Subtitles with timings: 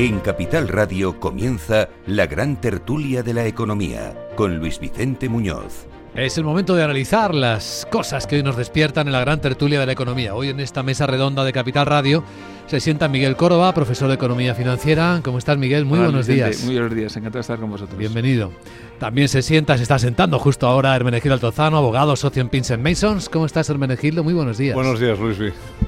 [0.00, 5.86] En Capital Radio comienza la gran tertulia de la economía con Luis Vicente Muñoz.
[6.14, 9.78] Es el momento de analizar las cosas que hoy nos despiertan en la gran tertulia
[9.78, 10.34] de la economía.
[10.34, 12.24] Hoy en esta mesa redonda de Capital Radio
[12.70, 15.20] se sienta Miguel Córdoba, profesor de Economía Financiera.
[15.24, 15.84] ¿Cómo estás, Miguel?
[15.84, 16.62] Muy buenos días.
[16.62, 17.98] Muy buenos días, encantado de estar con vosotros.
[17.98, 18.52] Bienvenido.
[19.00, 23.28] También se sienta, se está sentando justo ahora Hermenegildo Altozano, abogado, socio en Pinsent Masons.
[23.28, 24.22] ¿Cómo estás, Hermenegildo?
[24.22, 24.76] Muy buenos días.
[24.76, 25.36] Buenos días, Luis.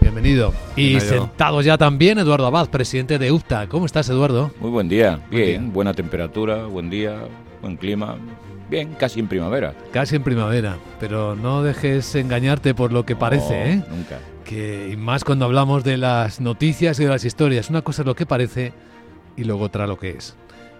[0.00, 0.52] Bienvenido.
[0.74, 3.68] Y sentado ya también Eduardo Abad, presidente de UFTA.
[3.68, 4.50] ¿Cómo estás, Eduardo?
[4.58, 5.20] Muy buen día.
[5.30, 7.14] Bien, buena temperatura, buen día,
[7.60, 8.16] buen clima.
[8.68, 9.72] Bien, casi en primavera.
[9.92, 13.84] Casi en primavera, pero no dejes engañarte por lo que parece, ¿eh?
[13.88, 14.18] Nunca.
[14.44, 17.70] Que, y más cuando hablamos de las noticias y de las historias.
[17.70, 18.72] Una cosa es lo que parece
[19.36, 20.36] y luego otra lo que es.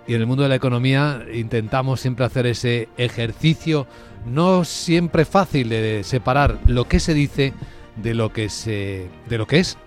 [0.07, 3.87] Y en el mundo de la economía intentamos siempre hacer ese ejercicio
[4.27, 7.53] no siempre fácil de separar lo que se dice
[7.97, 9.79] de lo que se de lo que es.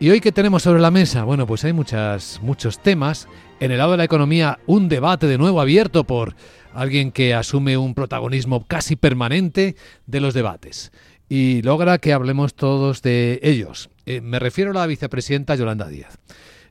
[0.00, 3.28] Y hoy que tenemos sobre la mesa, bueno, pues hay muchas muchos temas.
[3.60, 6.34] En el lado de la economía, un debate de nuevo abierto por
[6.74, 10.90] alguien que asume un protagonismo casi permanente de los debates
[11.34, 13.88] y logra que hablemos todos de ellos.
[14.04, 16.18] Eh, me refiero a la vicepresidenta Yolanda Díaz.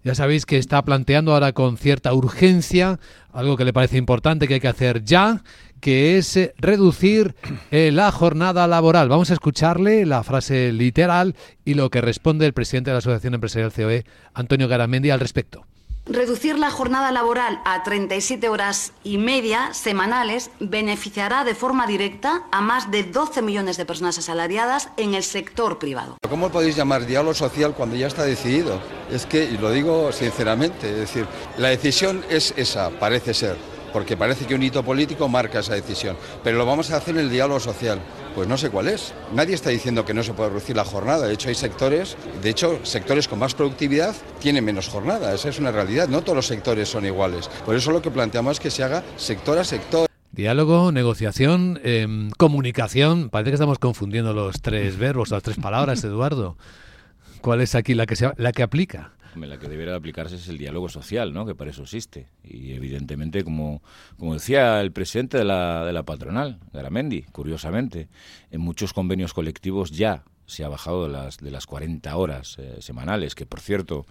[0.04, 3.00] Ya sabéis que está planteando ahora con cierta urgencia
[3.34, 5.44] algo que le parece importante que hay que hacer ya,
[5.80, 7.34] que es eh, reducir
[7.72, 9.10] eh, la jornada laboral.
[9.10, 13.34] Vamos a escucharle la frase literal y lo que responde el presidente de la Asociación
[13.34, 15.66] Empresarial COE, Antonio Garamendi, al respecto.
[16.08, 22.60] Reducir la jornada laboral a 37 horas y media semanales beneficiará de forma directa a
[22.60, 26.18] más de 12 millones de personas asalariadas en el sector privado.
[26.28, 28.82] ¿Cómo podéis llamar diálogo social cuando ya está decidido?
[29.12, 33.58] Es que, y lo digo sinceramente, es decir, la decisión es esa, parece ser,
[33.94, 37.22] porque parece que un hito político marca esa decisión, pero lo vamos a hacer en
[37.22, 38.00] el diálogo social.
[38.36, 39.14] Pues no sé cuál es.
[39.34, 41.28] Nadie está diciendo que no se puede reducir la jornada.
[41.28, 45.34] De hecho, hay sectores, de hecho, sectores con más productividad tienen menos jornada.
[45.34, 46.08] Esa es una realidad.
[46.08, 47.50] No todos los sectores son iguales.
[47.66, 50.08] Por eso lo que planteamos es que se haga sector a sector.
[50.32, 53.30] Diálogo, negociación, em, comunicación.
[53.30, 56.58] Parece que estamos confundiendo los tres verbos, las tres palabras, Eduardo.
[57.42, 59.12] ¿Cuál es aquí la que, se, la que aplica?
[59.36, 61.46] La que debería aplicarse es el diálogo social, ¿no?
[61.46, 62.28] que para eso existe.
[62.44, 63.82] Y evidentemente, como,
[64.18, 68.10] como decía el presidente de la, de la patronal, Garamendi, curiosamente,
[68.52, 72.78] en muchos convenios colectivos ya se ha bajado de las, de las 40 horas eh,
[72.80, 74.06] semanales, que por cierto,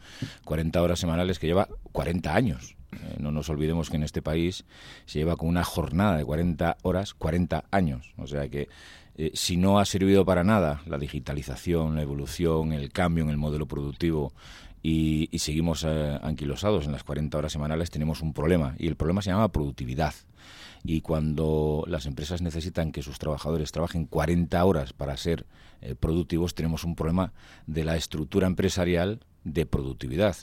[0.45, 2.77] 40 horas semanales que lleva 40 años.
[2.93, 4.65] Eh, no nos olvidemos que en este país
[5.05, 8.15] se lleva con una jornada de 40 horas 40 años.
[8.17, 8.69] O sea que
[9.17, 13.37] eh, si no ha servido para nada la digitalización, la evolución, el cambio en el
[13.37, 14.33] modelo productivo
[14.83, 18.75] y, seguimos eh, anquilosados en las 40 horas semanales, tenemos un problema.
[18.79, 20.15] Y el problema se llama productividad.
[20.83, 25.45] Y cuando las empresas necesitan que sus trabajadores trabajen 40 horas para ser
[25.83, 27.33] eh, productivos, tenemos un problema
[27.67, 30.37] de la estructura empresarial de productividad.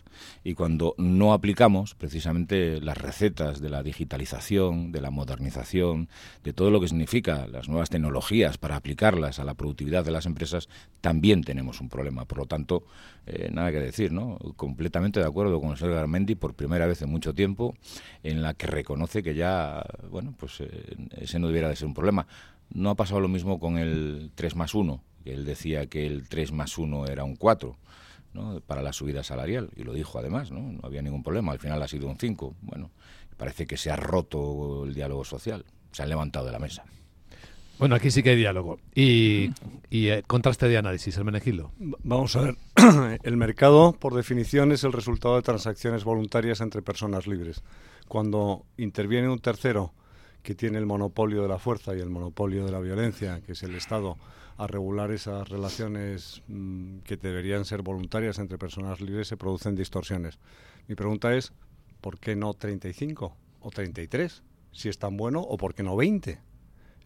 [0.44, 6.10] Y cuando no aplicamos precisamente las recetas de la digitalización, de la modernización,
[6.44, 10.26] de todo lo que significa las nuevas tecnologías para aplicarlas a la productividad de las
[10.26, 10.68] empresas,
[11.02, 12.26] también tenemos un problema.
[12.26, 12.84] Por lo tanto,
[13.26, 14.38] eh, nada que decir, ¿no?
[14.56, 17.76] Completamente de acuerdo con el señor Garmendi por primera vez en mucho tiempo,
[18.24, 21.94] en la que reconoce que ya, bueno, pues eh, ese no debiera de ser un
[21.94, 22.28] problema.
[22.74, 26.28] No ha pasado lo mismo con el 3 más 1, que él decía que el
[26.28, 27.78] 3 más 1 era un 4
[28.66, 30.62] para la subida salarial, y lo dijo además, ¿no?
[30.62, 32.56] no había ningún problema, al final ha sido un 5.
[32.62, 32.92] Bueno,
[33.38, 36.84] parece que se ha roto el diálogo social, se han levantado de la mesa.
[37.80, 38.80] Bueno, aquí sí que hay diálogo.
[38.96, 39.52] Y,
[39.90, 41.72] y eh, contraste de análisis, el menegilo.
[41.78, 42.56] Vamos a ver.
[43.24, 47.62] el mercado, por definición, es el resultado de transacciones voluntarias entre personas libres.
[48.08, 49.94] Cuando interviene un tercero
[50.42, 53.62] que tiene el monopolio de la fuerza y el monopolio de la violencia, que es
[53.62, 54.18] el Estado,
[54.58, 60.40] a regular esas relaciones mm, que deberían ser voluntarias entre personas libres, se producen distorsiones.
[60.88, 61.54] Mi pregunta es,
[62.02, 64.44] ¿por qué no 35 o 33?
[64.72, 66.40] Si es tan bueno, ¿o por qué no 20?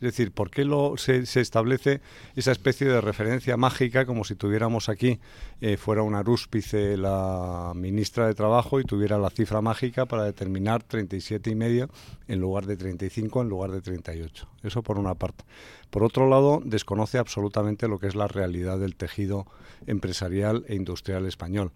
[0.01, 2.01] Es decir, ¿por qué lo, se, establece
[2.35, 5.19] esa especie de referencia mágica como si tuviéramos aquí,
[5.61, 10.81] eh, fuera una rúspice la ministra de Trabajo y tuviera la cifra mágica para determinar
[10.81, 11.87] 37 y medio
[12.27, 14.47] en lugar de 35, en lugar de 38?
[14.63, 15.43] Eso por una parte.
[15.91, 19.45] Por otro lado, desconoce absolutamente lo que es la realidad del tejido
[19.85, 21.73] empresarial e industrial español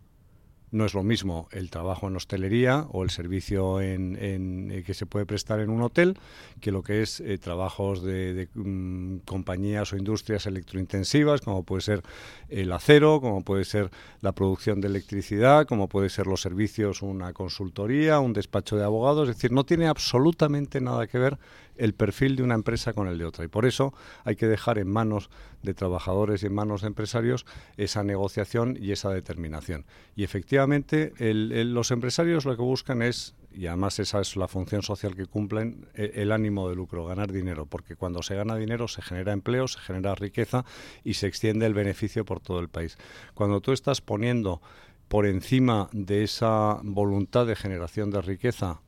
[0.75, 5.05] no es lo mismo el trabajo en hostelería o el servicio en, eh, que se
[5.05, 6.17] puede prestar en un hotel
[6.59, 12.03] que lo que es eh, trabajos de, mm, compañías o industrias electrointensivas, como puede ser
[12.49, 13.89] el acero, como puede ser
[14.21, 19.29] la producción de electricidad, como puede ser los servicios, una consultoría, un despacho de abogados.
[19.29, 21.37] Es decir, no tiene absolutamente nada que ver
[21.77, 23.45] el perfil de una empresa con el de otra.
[23.45, 23.93] Y por eso
[24.23, 25.29] hay que dejar en manos
[25.61, 27.45] de trabajadores y en manos de empresarios
[27.77, 29.85] esa negociación y esa determinación.
[30.15, 35.15] Y efectivamente, los empresarios lo que buscan es, y además esa es la función social
[35.15, 39.01] que cumplen, e, el, ánimo de lucro, ganar dinero, porque cuando se gana dinero se
[39.01, 40.65] genera empleo, se genera riqueza
[41.03, 42.97] y se extiende el beneficio por todo el país.
[43.33, 44.61] Cuando tú estás poniendo
[45.07, 48.81] por encima de esa voluntad de generación de riqueza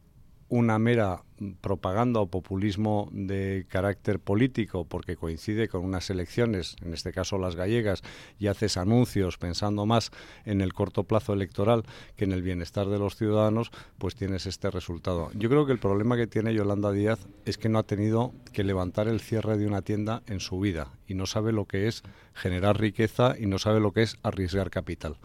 [0.49, 1.23] una mera
[1.61, 7.55] propaganda o populismo de carácter político porque coincide con unas elecciones, en este caso las
[7.55, 8.01] gallegas,
[8.39, 10.11] y haces anuncios pensando más
[10.45, 11.83] en el corto plazo electoral
[12.15, 15.29] que en el bienestar de los ciudadanos, pues tienes este resultado.
[15.35, 18.63] Yo creo que el problema que tiene Yolanda Díaz es que no ha tenido que
[18.63, 22.03] levantar el cierre de una tienda en su vida y no sabe lo que es
[22.33, 25.17] generar riqueza y no sabe lo que es arriesgar capital.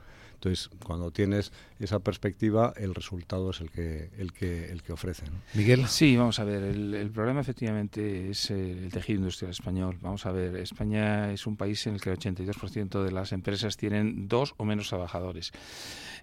[0.43, 5.29] Entonces, cuando tienes esa perspectiva, el resultado es el que el que el que ofrecen.
[5.55, 5.87] Miguel.
[5.87, 6.65] Sí, vamos a ver.
[6.65, 9.99] El, problema efectivamente es el, tejido industrial español.
[10.01, 10.57] Vamos a ver.
[10.57, 14.65] España es un país en el que el 82% de las empresas tienen dos o
[14.65, 15.53] menos trabajadores.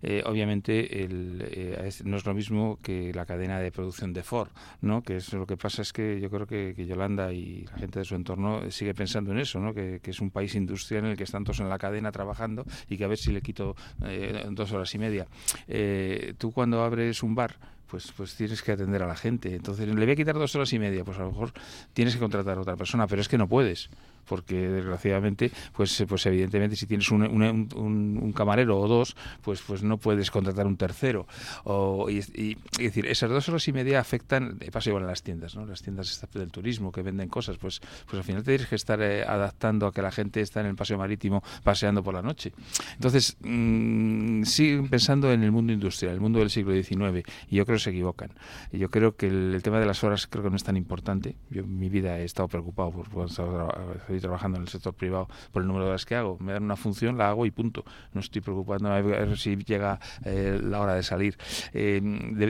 [0.02, 4.50] Eh, obviamente el, eh, no es lo mismo que la cadena de producción de Ford,
[4.82, 5.02] ¿no?
[5.02, 8.06] Que es lo que pasa es que yo creo que, Yolanda y la gente de
[8.06, 9.74] su entorno sigue pensando en eso, ¿no?
[9.74, 12.66] Que, que, es un país industrial en el que están todos en la cadena trabajando
[12.90, 13.76] y que a ver si le quito
[14.06, 15.28] eh, dos horas y media.
[15.68, 17.56] Eh, tú cuando abres un bar,
[17.90, 19.56] pues, pues tienes que atender a la gente.
[19.56, 21.54] Entonces, le voy a quitar dos horas y media, pues a lo mejor
[21.94, 23.90] tienes que contratar a otra persona, pero es que no puedes
[24.30, 29.98] porque desgraciadamente, pues, pues evidentemente si tienes un, un, camarero o dos, pues, pues no
[29.98, 31.28] puedes contratar un tercero.
[31.64, 35.66] O, y, decir, esas dos horas y media afectan, pasa igual en las tiendas, ¿no?
[35.66, 39.24] Las tiendas del turismo que venden cosas, pues, pues al final tienes que estar eh,
[39.24, 42.54] adaptando a que la gente está en el paseo marítimo paseando por la noche.
[42.94, 47.66] Entonces, mmm, siguen pensando en el mundo industrial, el mundo del siglo XIX, y yo
[47.66, 48.32] creo se equivocan.
[48.72, 51.36] Y yo creo que el, tema de las horas creo que no es tan importante.
[51.50, 53.30] Yo en mi vida he estado preocupado por, por
[54.22, 56.38] trabajando en el sector privado por el número de horas que hago.
[56.40, 57.84] Me dan una función, la hago y punto.
[58.14, 58.90] No estoy preocupando
[59.36, 61.38] si llega eh, la hora de salir.
[61.74, 62.02] Eh,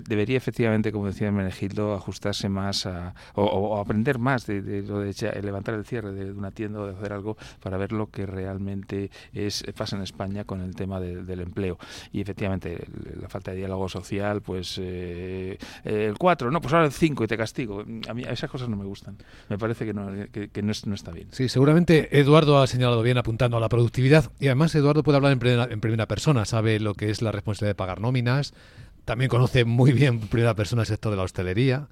[0.07, 5.03] debería efectivamente, como decía Menegildo, ajustarse más a, o, aprender más de, lo
[5.41, 9.11] levantar el cierre de, una tienda o de hacer algo para ver lo que realmente
[9.33, 11.77] es pasa en España con el tema del empleo.
[12.11, 12.85] Y efectivamente,
[13.19, 15.18] la falta de diálogo social, pues eh,
[15.83, 17.83] el 4, no, pues ahora el 5 y te castigo.
[18.07, 19.17] A mí esas cosas no me gustan.
[19.49, 21.27] Me parece que no, que, no, no está bien.
[21.31, 25.31] Sí, seguramente Eduardo ha señalado bien apuntando a la productividad y además Eduardo puede hablar
[25.31, 28.53] en primera, persona, sabe lo que es la responsabilidad de pagar nóminas,
[29.05, 31.87] también conoce muy bien en primera persona el sector de la hostelería,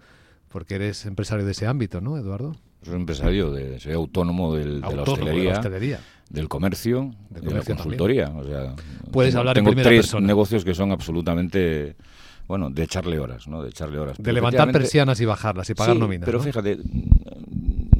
[0.50, 2.56] porque eres empresario de ese ámbito, ¿no, Eduardo?
[2.84, 8.30] Soy empresario, de, soy autónomo, del, de, la hostelería, del comercio, de, la consultoría.
[8.30, 8.76] O sea,
[9.12, 10.28] Puedes tengo, hablar tengo en primera tres persona.
[10.28, 11.96] negocios que son absolutamente
[12.48, 13.62] bueno, de echarle horas, ¿no?
[13.62, 14.18] De echarle horas.
[14.18, 16.26] de levantar persianas y bajarlas y pagar nóminas.
[16.26, 16.80] Pero fíjate,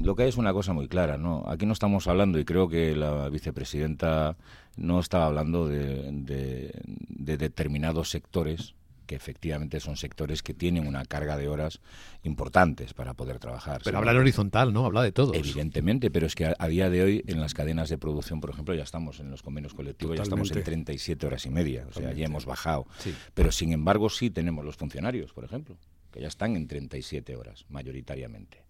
[0.02, 1.44] lo que hay es una cosa muy clara, ¿no?
[1.48, 4.38] Aquí no estamos hablando, y creo que la vicepresidenta
[4.78, 6.72] no estaba hablando de,
[7.10, 8.74] determinados sectores
[9.08, 11.80] que efectivamente son sectores que tienen una carga de horas
[12.24, 13.82] importantes para poder trabajar.
[13.84, 14.86] Pero habla en horizontal, ¿no?
[14.86, 15.36] Habla de todos.
[15.36, 18.76] Evidentemente, pero es que a, día de hoy en las cadenas de producción, por ejemplo,
[18.76, 22.14] ya estamos en los convenios colectivos, ya estamos en 37 horas y media, o sea,
[22.14, 22.86] ya hemos bajado.
[23.34, 25.78] Pero sin embargo sí tenemos los funcionarios, por ejemplo,
[26.12, 28.67] que ya están en 37 horas, mayoritariamente.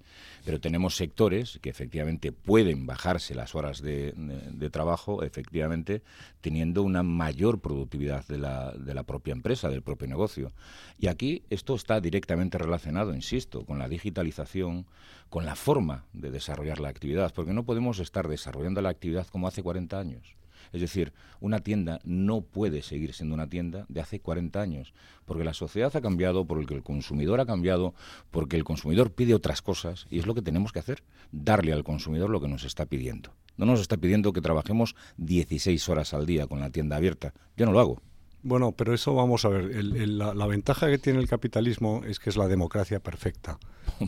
[0.48, 4.14] Pero tenemos sectores que efectivamente pueden bajarse las horas de,
[4.72, 6.04] trabajo, efectivamente,
[6.40, 10.54] teniendo una mayor productividad de la, de la propia empresa, del propio negocio.
[11.00, 14.86] Y aquí esto está directamente relacionado, insisto, con la digitalización,
[15.30, 19.50] con la forma de desarrollar la actividad, porque no podemos estar desarrollando la actividad como
[19.50, 20.38] hace 40 años.
[20.74, 24.94] Es decir, una tienda no puede seguir siendo una tienda de hace 40 años,
[25.26, 27.94] porque la sociedad ha cambiado, porque el consumidor ha cambiado,
[28.32, 31.84] porque el consumidor pide otras cosas y es lo que tenemos que hacer, darle al
[31.84, 33.34] consumidor lo que nos está pidiendo.
[33.58, 37.34] No nos está pidiendo que trabajemos 16 horas al día con la tienda abierta.
[37.56, 38.02] Yo no lo hago.
[38.44, 39.76] Bueno, pero eso vamos a ver.
[39.76, 43.58] la, ventaja que tiene el capitalismo es que es la democracia perfecta.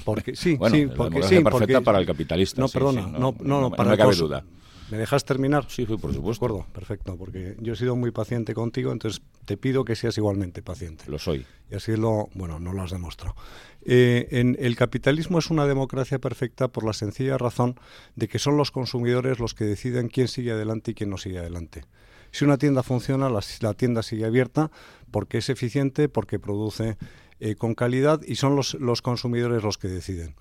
[0.06, 2.62] Porque sí, sí, porque sí, perfecta para el capitalista.
[2.62, 4.44] No, perdona, no, no, no, para no cabe duda.
[4.91, 5.65] ¿Me dejas terminar?
[5.67, 6.29] Sí, por supuesto.
[6.29, 10.17] De acuerdo, perfecto, porque yo he sido muy paciente contigo, entonces te pido que seas
[10.17, 11.05] igualmente paciente.
[11.08, 11.46] Lo soy.
[11.69, 13.36] Y así lo, bueno, no lo has demostrado.
[13.84, 17.79] Eh, en, el capitalismo es una democracia perfecta por la sencilla razón
[18.15, 21.39] de que son los consumidores los que deciden quién sigue adelante y quién no sigue
[21.39, 21.84] adelante.
[22.31, 24.72] Si una tienda funciona, la, tienda sigue abierta
[25.12, 26.98] porque es eficiente, porque produce
[27.39, 30.36] eh, con calidad y son los, los consumidores los que deciden.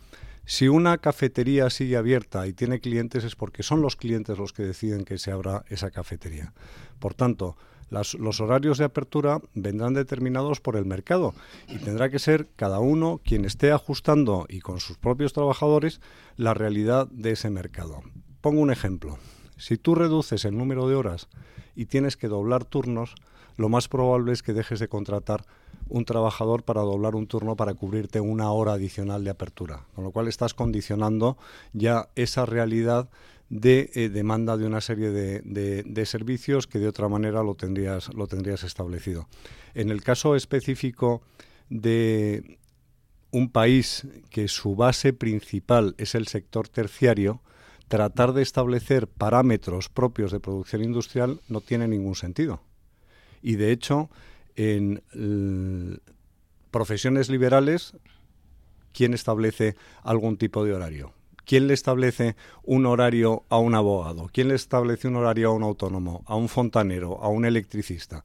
[0.51, 4.63] Si una cafetería sigue abierta y tiene clientes es porque son los clientes los que
[4.63, 6.55] deciden que se abra esa cafetería.
[6.99, 7.59] Por tanto,
[7.91, 11.35] los horarios de apertura vendrán determinados por el mercado
[11.69, 16.01] y tendrá que ser cada uno quien esté ajustando y con sus propios trabajadores
[16.37, 18.01] la realidad de ese mercado.
[18.41, 19.19] Pongo un ejemplo.
[19.59, 21.29] Si tú reduces el número de horas
[21.77, 23.17] y tienes que doblar turnos,
[23.59, 25.45] lo más probable es que dejes de contratar
[25.89, 30.13] un trabajador para doblar un turno para cubrirte una hora adicional de apertura, con lo
[30.13, 31.37] cual estás condicionando
[31.73, 33.11] ya esa realidad
[33.51, 35.41] de eh, demanda de una serie de,
[35.83, 39.27] de, servicios que de otra manera lo tendrías, lo tendrías establecido.
[39.75, 41.23] En el caso específico
[41.69, 42.59] de
[43.33, 47.43] un país que su base principal es el sector terciario,
[47.89, 52.61] tratar de establecer parámetros propios de producción industrial no tiene ningún sentido.
[53.43, 54.11] Y de hecho,
[54.57, 55.03] en
[56.71, 57.95] profesiones liberales,
[58.93, 61.13] ¿quién establece algún tipo de horario?
[61.45, 64.29] ¿Quién le establece un horario a un abogado?
[64.33, 68.23] ¿Quién le establece un horario a un autónomo, a un fontanero, a un electricista?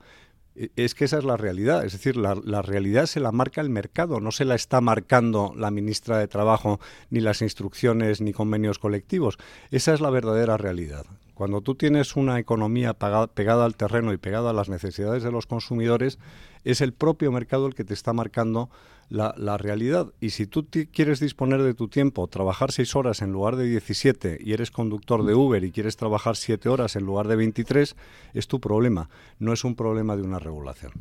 [0.55, 3.61] E, es que esa es la realidad, es decir, la, la, realidad se la marca
[3.61, 8.33] el mercado, no se la está marcando la ministra de Trabajo, ni las instrucciones, ni
[8.33, 9.37] convenios colectivos.
[9.71, 11.05] Esa es la verdadera realidad.
[11.43, 15.45] Cuando tú tienes una economía pegada al terreno y pegada a las necesidades de los
[15.45, 16.17] consumidores,
[16.63, 18.69] es el propio mercado el que te está marcando
[19.09, 20.13] la, la realidad.
[20.21, 24.37] Y si tú quieres disponer de tu tiempo, trabajar seis horas en lugar de 17
[24.39, 27.97] y eres conductor de Uber y quieres trabajar siete horas en lugar de 23,
[28.33, 30.93] es tu problema, no es un problema de una regulación.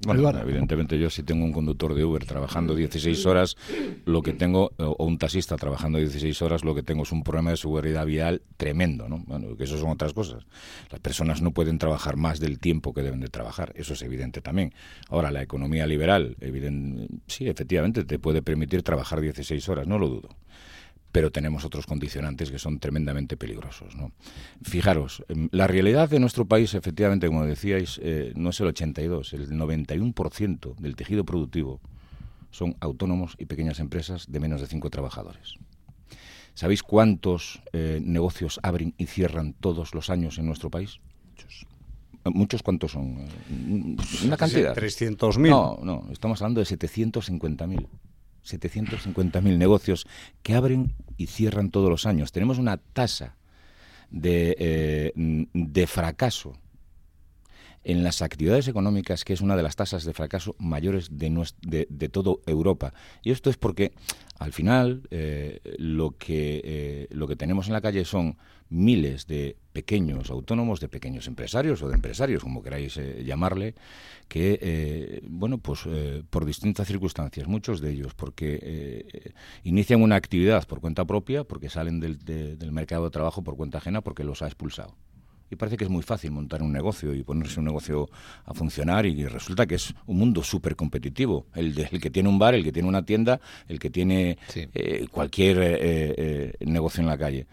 [0.00, 3.56] Bueno, evidentemente yo si tengo un conductor de Uber trabajando 16 horas,
[4.04, 7.50] lo que tengo, o un taxista trabajando 16 horas, lo que tengo es un problema
[7.50, 9.22] de seguridad vial tremendo, ¿no?
[9.26, 10.44] Bueno, que eso son otras cosas.
[10.90, 14.42] Las personas no pueden trabajar más del tiempo que deben de trabajar, eso es evidente
[14.42, 14.74] también.
[15.08, 16.36] Ahora, la economía liberal,
[17.26, 20.28] sí, efectivamente, te puede permitir trabajar 16 horas, no lo dudo
[21.14, 23.94] pero tenemos otros condicionantes que son tremendamente peligrosos.
[23.94, 24.10] ¿no?
[24.62, 29.32] Fijaros, em, la realidad de nuestro país, efectivamente, como decíais, eh, no es el 82,
[29.32, 31.80] el 91% del tejido productivo
[32.50, 35.54] son autónomos y pequeñas empresas de menos de cinco trabajadores.
[36.54, 40.98] ¿Sabéis cuántos eh, negocios abren y cierran todos los años en nuestro país?
[41.30, 41.66] Muchos.
[42.24, 43.24] ¿Muchos cuántos son?
[44.24, 44.74] Una cantidad.
[44.74, 45.48] 300.000.
[45.48, 47.86] No, no, estamos hablando de 750.000.
[48.44, 50.06] 750.000 negocios
[50.42, 52.32] que abren y cierran todos los años.
[52.32, 53.36] Tenemos una tasa
[54.10, 56.58] de, eh, de fracaso
[57.84, 61.30] en las actividades económicas, que es una de las tasas de fracaso mayores de,
[61.62, 62.94] de, de toda Europa.
[63.22, 63.92] Y esto es porque,
[64.38, 68.36] al final, eh, lo, que, eh, lo que tenemos en la calle son
[68.70, 73.74] miles de pequeños autónomos, de pequeños empresarios o de empresarios, como queráis eh, llamarle,
[74.28, 75.80] que, bueno, pues
[76.30, 82.00] por distintas circunstancias, muchos de ellos porque inician una actividad por cuenta propia, porque salen
[82.00, 84.96] del, del mercado de trabajo por cuenta ajena, porque los ha expulsado
[85.50, 88.08] y parece que es muy fácil montar un negocio y ponerse un negocio
[88.44, 91.46] a funcionar y resulta que es un mundo súper competitivo.
[91.54, 94.38] El, de, el, que tiene un bar, el que tiene una tienda, el que tiene
[94.54, 97.46] eh, cualquier eh, eh, negocio en la calle.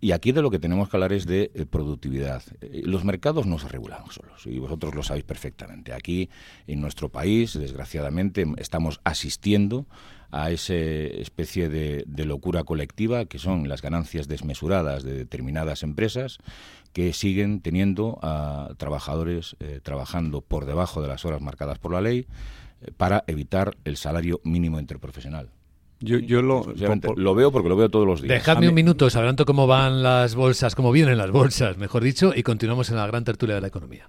[0.00, 2.42] Y aquí de lo que tenemos que hablar es de productividad.
[2.84, 5.92] Los mercados no se regulan solos, y vosotros lo sabéis perfectamente.
[5.92, 6.30] Aquí,
[6.68, 9.86] en nuestro país, desgraciadamente, estamos asistiendo
[10.30, 16.38] a esa especie de, locura colectiva que son las ganancias desmesuradas de determinadas empresas
[16.92, 22.02] que siguen teniendo a trabajadores eh, trabajando por debajo de las horas marcadas por la
[22.02, 22.26] ley
[22.82, 25.50] eh, para evitar el salario mínimo interprofesional.
[26.00, 26.64] Yo, yo lo,
[27.16, 28.32] lo, veo porque lo veo todos los días.
[28.32, 32.44] Dejadme un minuto, sabrán cómo van las bolsas, cómo vienen las bolsas, mejor dicho, y
[32.44, 34.08] continuamos en la gran tertulia de la economía.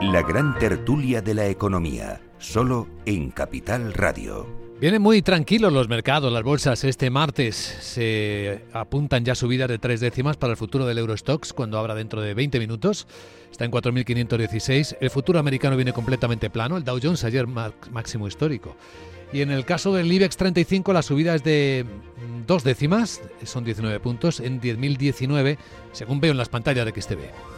[0.00, 4.46] La gran tertulia de la economía, solo en Capital Radio.
[4.80, 6.84] Vienen muy tranquilos los mercados, las bolsas.
[6.84, 11.80] Este martes se apuntan ya subidas de tres décimas para el futuro del Eurostox cuando
[11.80, 13.08] abra dentro de 20 minutos.
[13.50, 14.98] Está en 4.516.
[15.00, 16.76] El futuro americano viene completamente plano.
[16.76, 18.76] El Dow Jones ayer máximo histórico.
[19.32, 21.84] Y en el caso del IBEX 35 la subida es de
[22.46, 25.58] dos décimas, son 19 puntos, en 10.019,
[25.90, 27.57] según veo en las pantallas de XTV.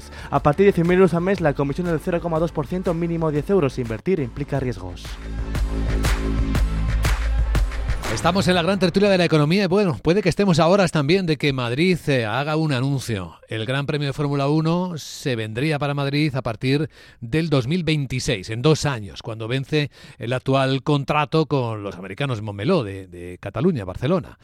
[0.29, 3.79] A partir de 100.000 euros al mes, la comisión del 0,2%, mínimo 10 euros.
[3.79, 5.03] Invertir implica riesgos.
[8.13, 10.91] Estamos en la gran tertulia de la economía y bueno, puede que estemos a horas
[10.91, 13.35] también de que Madrid eh, haga un anuncio.
[13.47, 16.89] El Gran Premio de Fórmula 1 se vendría para Madrid a partir
[17.21, 23.37] del 2026, en dos años, cuando vence el actual contrato con los americanos de, de
[23.39, 24.37] Cataluña, Barcelona.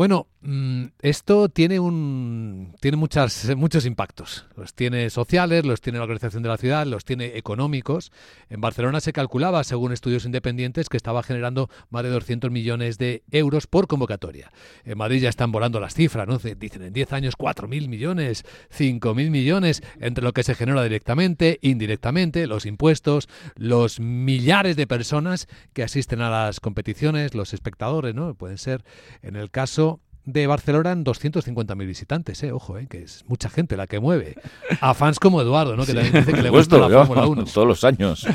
[0.00, 4.46] Bueno, mm, esto tiene un tiene muchas, muchos impactos.
[4.56, 8.10] Los tiene sociales, los tiene la organización de la ciudad, los tiene económicos.
[8.48, 13.24] En Barcelona se calculaba, según estudios independientes, que estaba generando más de 200 millones de
[13.30, 14.50] euros por convocatoria.
[14.86, 16.38] En Madrid ya están volando las cifras, ¿no?
[16.38, 22.46] Dicen en 10 años 4.000 millones, 5.000 millones, entre lo que se genera directamente, indirectamente,
[22.46, 28.32] los impuestos, los millares de personas que asisten a las competiciones, los espectadores, ¿no?
[28.32, 28.82] Pueden ser,
[29.20, 29.89] en el caso
[30.24, 34.36] de Barcelona en 250.000 visitantes, eh, ojo, eh, que es mucha gente la que mueve.
[34.80, 35.86] A fans como Eduardo, ¿no?
[35.86, 37.44] que también dice que le gusta la Fórmula 1.
[37.54, 38.26] Todos los años.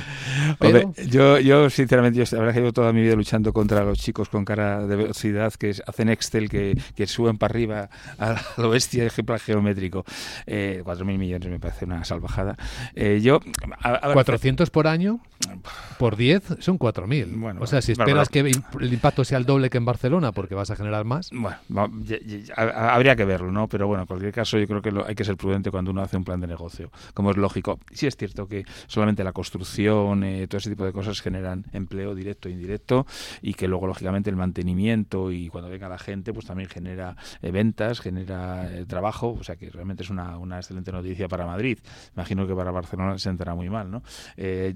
[1.10, 4.30] yo, yo, sinceramente, yo, la verdad que llevo toda mi vida luchando contra los chicos
[4.30, 7.90] con cara de velocidad que hacen Excel, que, que suben para arriba
[8.20, 10.06] a lo bestia ejemplo geométrico.
[10.46, 12.58] Eh, 4.000 millones me parece una salvajada.
[12.96, 13.40] Eh, yo,
[13.82, 15.20] a, 400 por año,
[15.98, 17.40] por 10 son 4.000.
[17.40, 20.56] Bueno, o sea, si esperas que el impacto sea el doble que en Barcelona, porque
[20.56, 21.30] vas a generar más.
[21.32, 21.58] Bueno,
[22.56, 23.68] habría que verlo, ¿no?
[23.68, 26.18] Pero bueno, en cualquier caso yo creo que hay que ser prudente cuando uno hace
[26.18, 27.80] un plan de negocio, como es lógico.
[27.92, 32.16] Sí es cierto que solamente la construcción, eh, todo ese tipo de cosas generan empleo
[32.16, 33.06] directo e indirecto
[33.42, 37.52] y que luego lógicamente el mantenimiento y cuando venga la gente pues también genera eh,
[37.52, 41.80] ventas, genera eh, trabajo, o sea que realmente es una, excelente noticia para Madrid.
[42.16, 44.04] Imagino que para Barcelona se entrará muy mal, ¿no?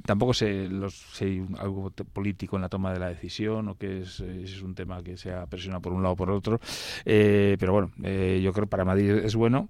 [0.06, 4.02] tampoco sé, los, si hay algo político en la toma de la decisión o que
[4.02, 6.60] es, es un tema que sea presionado por un lado o por otro,
[7.06, 9.70] eh, pero bueno, eh, yo creo que para Madrid es bueno,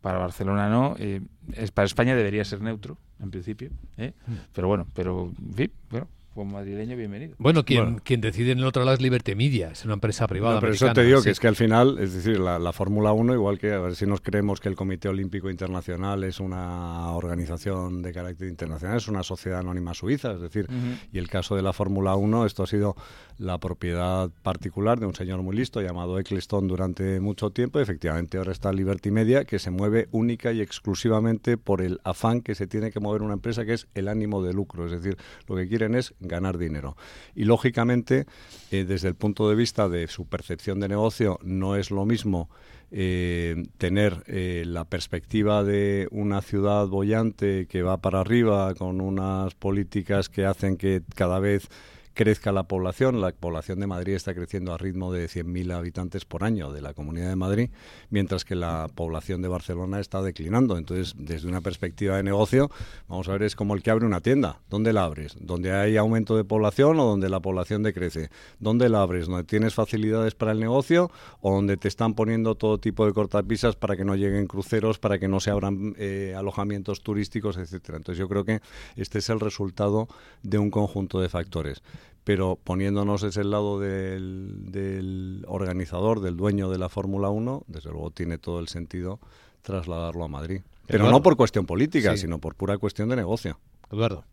[0.00, 0.94] para Barcelona no.
[0.98, 1.20] Eh,
[1.52, 3.70] es, para España debería ser neutro, en principio.
[3.96, 4.32] Mm.
[4.52, 7.34] Pero bueno, pero en fin, bueno, como madrileño, bienvenido.
[7.38, 10.60] Bueno, quien, quien decide en el otro lado es Liberty Media, es una empresa privada.
[10.60, 13.58] pero eso te digo que es que al final, es decir, la, Fórmula 1, igual
[13.58, 18.12] que a ver si nos creemos que el Comité Olímpico Internacional es una organización de
[18.12, 20.68] carácter internacional, es una sociedad anónima suiza, es decir,
[21.10, 22.96] y el caso de la Fórmula 1, esto ha sido
[23.38, 27.80] la propiedad particular de un señor muy listo llamado Eccleston durante mucho tiempo.
[27.80, 32.54] Efectivamente, ahora está Liberty Media, que se mueve única y exclusivamente por el afán que
[32.54, 34.86] se tiene que mover una empresa, que es el ánimo de lucro.
[34.86, 36.96] Es decir, lo que quieren es ganar dinero.
[37.34, 38.26] Y lógicamente,
[38.70, 42.48] eh, desde el punto de vista de su percepción de negocio, no es lo mismo
[42.92, 49.54] eh, tener eh, la perspectiva de una ciudad bollante que va para arriba con unas
[49.54, 51.68] políticas que hacen que cada vez
[52.16, 53.20] crezca la población.
[53.20, 56.94] La población de Madrid está creciendo a ritmo de 100.000 habitantes por año de la
[56.94, 57.70] Comunidad de Madrid,
[58.08, 60.78] mientras que la población de Barcelona está declinando.
[60.78, 62.70] Entonces, desde una perspectiva de negocio,
[63.06, 64.60] vamos a ver, es como el que abre una tienda.
[64.70, 65.36] ¿Dónde la abres?
[65.38, 68.30] ¿Donde hay aumento de población o donde la población decrece?
[68.58, 69.26] ¿Dónde la abres?
[69.26, 71.10] ¿Donde tienes facilidades para el negocio
[71.42, 75.18] o donde te están poniendo todo tipo de cortapisas para que no lleguen cruceros, para
[75.18, 77.98] que no se abran eh, alojamientos turísticos, etcétera?
[77.98, 78.62] Entonces, yo creo que
[78.96, 80.08] este es el resultado
[80.42, 81.82] de un conjunto de factores
[82.26, 88.36] pero poniéndonos ese lado del, organizador, del dueño de la Fórmula 1, desde luego tiene
[88.36, 89.20] todo el sentido
[89.62, 90.62] trasladarlo a Madrid.
[90.88, 93.60] Pero no por cuestión política, sino por pura cuestión de negocio.
[93.92, 94.24] Eduardo.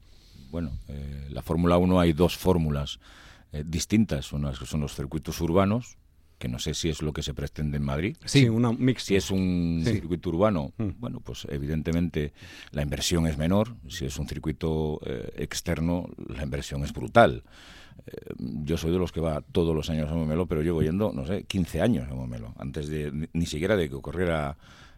[0.49, 2.99] Bueno, eh, la Fórmula 1 hay dos fórmulas
[3.51, 4.33] eh, distintas.
[4.33, 5.97] Unas que son los circuitos urbanos,
[6.43, 8.17] que no sé si es lo que se pretende en Madrid.
[8.25, 9.03] Sí, una mix.
[9.03, 10.89] Si es un circuito urbano, mm.
[10.99, 12.33] bueno, pues evidentemente
[12.71, 13.77] la inversión es menor.
[13.87, 17.43] Si es un circuito eh, externo, la inversión es brutal.
[18.05, 21.13] Eh, yo soy de los que va todos los años a Momelo, pero llevo yendo,
[21.13, 24.57] no sé, 15 años a Momelo, antes de ni siquiera de que ocurriera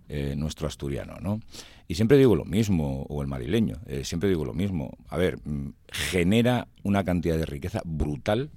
[0.10, 1.42] eh, nuestro asturiano, ¿no?
[1.88, 4.98] Y siempre digo lo mismo, o el marileño, eh, siempre digo lo mismo.
[5.10, 8.50] A ver, mm, genera una cantidad de riqueza brutal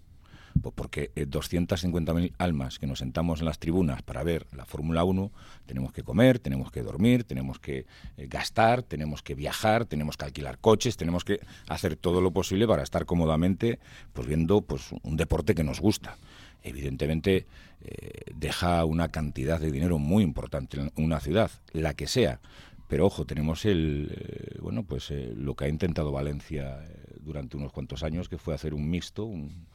[0.61, 5.05] pues porque 250.000 eh, almas que nos sentamos en las tribunas para ver la Fórmula
[5.05, 5.31] 1,
[5.66, 10.25] tenemos que comer, tenemos que dormir, tenemos que eh, gastar, tenemos que viajar, tenemos que
[10.25, 13.79] alquilar coches, tenemos que hacer todo lo posible para estar cómodamente
[14.12, 16.16] pues viendo pues un deporte que nos gusta.
[16.62, 17.47] Evidentemente
[17.83, 22.40] eh, deja una cantidad de dinero muy importante en una ciudad, la que sea,
[22.88, 26.81] Pero ojo, tenemos el bueno, pues lo que ha intentado Valencia
[27.21, 29.66] durante unos cuantos años, que fue hacer un mixto, un,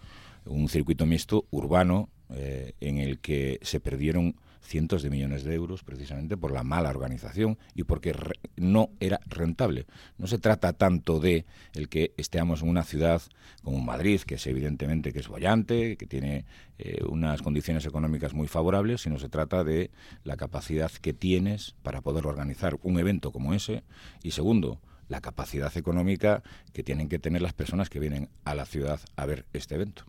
[0.46, 6.38] un circuito mixto urbano en el que se perdieron cientos de millones de euros precisamente
[6.38, 8.16] por la mala organización y porque
[8.56, 9.86] no era rentable.
[10.18, 13.22] No se trata tanto de el que estemos en una ciudad
[13.62, 16.46] como Madrid, que es evidentemente que es bollante, que tiene
[16.78, 19.92] eh, unas condiciones económicas muy favorables, sino se trata de
[20.24, 23.84] la capacidad que tienes para poder organizar un evento como ese
[24.24, 28.66] y segundo, la capacidad económica que tienen que tener las personas que vienen a la
[28.66, 30.06] ciudad a ver este evento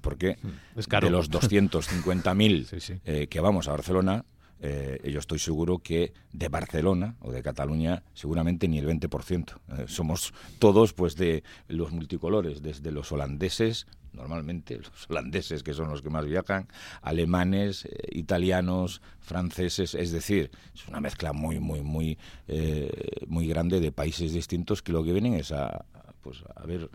[0.00, 4.24] porque de los 250.000 eh, que vamos a Barcelona,
[4.60, 9.54] eh, yo estoy seguro que de Barcelona o de Cataluña seguramente ni el 20%.
[9.78, 15.90] Eh, somos todos pues de los multicolores, desde los holandeses, normalmente los holandeses que son
[15.90, 16.66] los que más viajan,
[17.02, 22.18] alemanes, italianos, franceses, es decir, es una mezcla muy muy muy
[23.26, 25.84] muy grande de países distintos que lo que vienen es a
[26.22, 26.90] pues a ver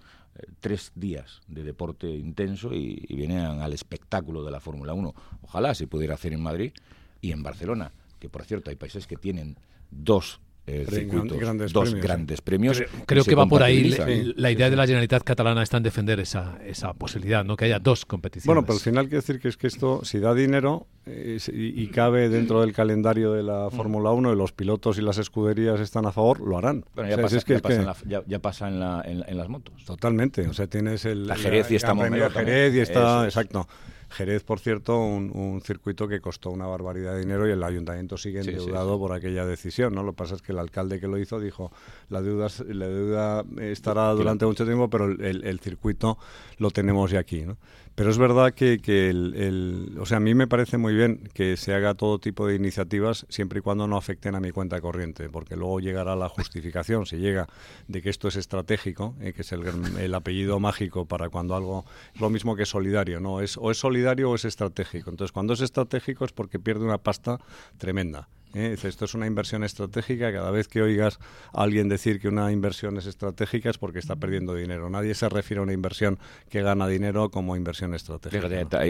[0.60, 5.14] tres días de deporte intenso y, y vienen al espectáculo de la Fórmula 1.
[5.42, 6.74] Ojalá se pudiera hacer en Madrid
[7.22, 9.58] y en Barcelona, que por cierto hay países que tienen
[9.92, 12.84] dos eh, circuitos, grandes dos premios, grandes premios.
[13.06, 13.96] Creo, que va por ahí
[14.38, 17.80] la, idea de la Generalitat catalana está en defender esa, esa posibilidad, no que haya
[17.80, 18.46] dos competiciones.
[18.46, 21.88] Bueno, pero al final quiero decir que es que esto, si da dinero eh, y,
[21.88, 26.06] cabe dentro del calendario de la Fórmula 1 y los pilotos y las escuderías están
[26.06, 26.86] a favor, lo harán.
[26.96, 29.84] Bueno, ya, pasa, ya, pasa en la, ya, pasa en, la, en, las motos.
[29.84, 31.28] Totalmente, o sea, tienes el...
[31.28, 31.94] La Jerez y está
[32.30, 33.68] Jerez y está, exacto.
[34.14, 38.42] Jerez, por cierto, un, circuito que costó una barbaridad de dinero y el ayuntamiento sigue
[38.42, 39.96] endeudado por aquella decisión.
[39.96, 40.04] ¿no?
[40.04, 41.72] Lo que pasa es que el alcalde que lo hizo dijo
[42.10, 46.20] la deuda, la deuda estará durante mucho tiempo, pero el, el circuito
[46.58, 47.42] lo tenemos ya aquí.
[47.42, 47.58] ¿no?
[47.96, 51.58] Pero es verdad que, que el, o sea, a mí me parece muy bien que
[51.58, 55.30] se haga todo tipo de iniciativas siempre y cuando no afecten a mi cuenta corriente,
[55.30, 57.48] porque luego llegará la justificación, si llega,
[57.88, 59.62] de que esto es estratégico, eh, que es el,
[60.00, 61.86] el, apellido mágico para cuando algo
[62.20, 65.12] lo mismo que solidario, no es o es solidario o es estratégico.
[65.12, 67.40] Entonces, cuando es estratégico es porque pierde una pasta
[67.78, 68.28] tremenda.
[68.54, 68.76] ¿Eh?
[68.82, 70.32] esto es una inversión estratégica.
[70.32, 71.20] Cada vez que oigas
[71.54, 74.90] a alguien decir que una inversión es estratégica es porque está perdiendo dinero.
[74.90, 78.48] Nadie se refiere a una inversión que gana dinero como inversión estratégica.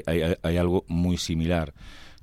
[0.08, 1.74] hay, algo muy similar,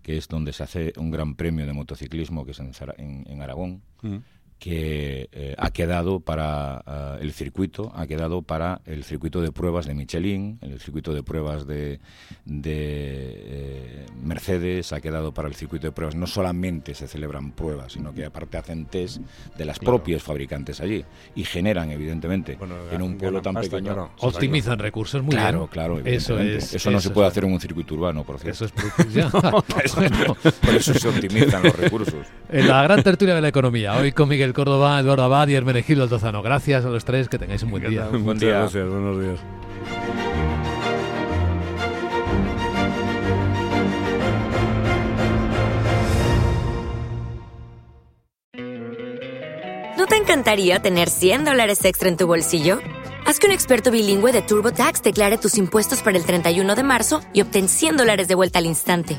[0.02, 3.82] que es donde se hace un gran premio de motociclismo, que es en, Aragón.
[4.02, 4.18] Mm
[4.60, 9.86] que eh, ha quedado para eh, el circuito, ha quedado para el circuito de pruebas
[9.86, 11.98] de Michelin, el circuito de pruebas de,
[12.44, 16.14] de eh, Mercedes, ha quedado para el circuito de pruebas.
[16.14, 19.22] No solamente se celebran pruebas, sino que aparte hacen test
[19.56, 22.58] de las propias fabricantes allí y generan, evidentemente,
[22.92, 24.10] en un pueblo tan pequeño.
[24.18, 28.24] Optimizan recursos muy claro, Claro, Eso, eso no se puede hacer en un circuito urbano,
[28.24, 28.50] por cierto.
[29.84, 30.12] Eso es
[30.60, 32.26] Por eso se optimizan los recursos.
[32.50, 36.04] En la gran tertulia de la economía, hoy con Miguel Córdoba, Eduardo Abad y Hermenegildo
[36.04, 36.42] Altozano.
[36.42, 38.08] Gracias a los tres, que tengáis un buen día.
[38.12, 38.60] Un buen día.
[38.60, 39.40] Gracias, buenos días.
[49.96, 52.78] ¿No te encantaría tener 100 dólares extra en tu bolsillo?
[53.26, 57.20] Haz que un experto bilingüe de TurboTax declare tus impuestos para el 31 de marzo
[57.32, 59.18] y obtén 100 dólares de vuelta al instante.